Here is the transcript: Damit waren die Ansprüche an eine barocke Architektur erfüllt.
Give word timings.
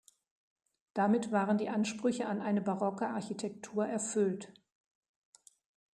Damit 0.95 1.31
waren 1.31 1.59
die 1.59 1.69
Ansprüche 1.69 2.25
an 2.25 2.41
eine 2.41 2.63
barocke 2.63 3.09
Architektur 3.09 3.85
erfüllt. 3.85 4.51